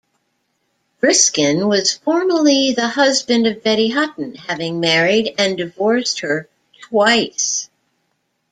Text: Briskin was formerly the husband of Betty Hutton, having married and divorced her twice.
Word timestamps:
Briskin 0.99 1.67
was 1.69 1.93
formerly 1.93 2.73
the 2.73 2.87
husband 2.87 3.45
of 3.45 3.61
Betty 3.61 3.89
Hutton, 3.91 4.33
having 4.33 4.79
married 4.79 5.35
and 5.37 5.55
divorced 5.55 6.21
her 6.21 6.49
twice. 6.89 7.69